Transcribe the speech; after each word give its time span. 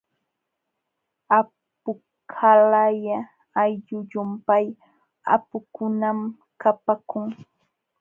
Apuqalaya 1.37 3.17
ayllu 3.61 3.97
llumpay 4.09 4.65
apukunam 5.33 6.19
kapaakun. 6.61 7.25